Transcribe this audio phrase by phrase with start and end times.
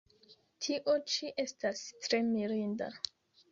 [0.67, 2.91] Tio ĉi estas tre mirinda!